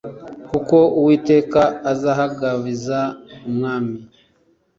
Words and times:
kuko 0.49 0.77
Uwiteka 0.99 1.61
azahagabiza 1.91 2.99
umwami” 3.47 3.95